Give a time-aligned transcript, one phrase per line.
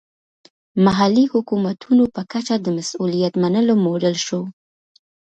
[0.85, 4.41] محلي حکومتونو په کچه د مسوولیت منلو موډل شو.